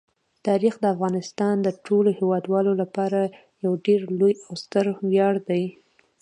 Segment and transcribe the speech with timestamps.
[0.47, 3.19] تاریخ د افغانستان د ټولو هیوادوالو لپاره
[3.63, 5.63] یو ډېر لوی او ستر ویاړ دی.